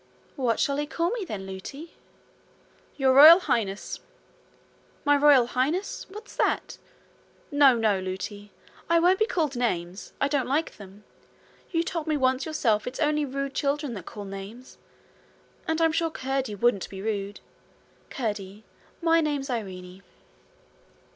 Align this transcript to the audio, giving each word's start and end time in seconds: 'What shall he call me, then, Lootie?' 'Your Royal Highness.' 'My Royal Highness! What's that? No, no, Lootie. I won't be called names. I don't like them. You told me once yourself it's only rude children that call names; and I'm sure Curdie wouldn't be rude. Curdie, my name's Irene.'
'What 0.35 0.59
shall 0.59 0.77
he 0.77 0.87
call 0.87 1.11
me, 1.11 1.23
then, 1.25 1.45
Lootie?' 1.45 1.93
'Your 2.97 3.13
Royal 3.13 3.37
Highness.' 3.41 3.99
'My 5.05 5.15
Royal 5.15 5.45
Highness! 5.45 6.07
What's 6.09 6.35
that? 6.37 6.79
No, 7.51 7.75
no, 7.75 7.99
Lootie. 8.01 8.49
I 8.89 8.97
won't 8.97 9.19
be 9.19 9.27
called 9.27 9.55
names. 9.55 10.11
I 10.19 10.27
don't 10.27 10.47
like 10.47 10.77
them. 10.77 11.03
You 11.69 11.83
told 11.83 12.07
me 12.07 12.17
once 12.17 12.47
yourself 12.47 12.87
it's 12.87 12.99
only 12.99 13.25
rude 13.25 13.53
children 13.53 13.93
that 13.93 14.07
call 14.07 14.25
names; 14.25 14.79
and 15.67 15.79
I'm 15.79 15.91
sure 15.91 16.09
Curdie 16.09 16.55
wouldn't 16.55 16.89
be 16.89 16.99
rude. 17.03 17.39
Curdie, 18.09 18.63
my 19.03 19.21
name's 19.21 19.51
Irene.' 19.51 20.01